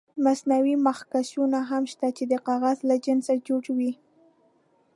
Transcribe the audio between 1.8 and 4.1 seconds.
شته چې د کاغذ له جنسه جوړ وي.